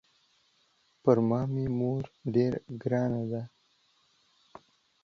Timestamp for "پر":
1.03-1.17